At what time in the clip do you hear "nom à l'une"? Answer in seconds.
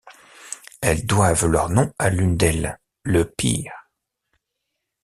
1.69-2.35